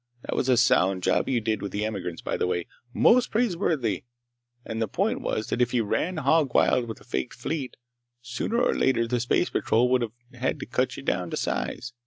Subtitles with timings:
[0.23, 2.65] That was a sound job you did with the emigrants, by the way.
[2.91, 4.03] Most praiseworthy!
[4.65, 7.77] And the point was that if you ran hogwild with a faked fleet,
[8.19, 11.93] sooner or later the Space Patrol would have to cut you down to size.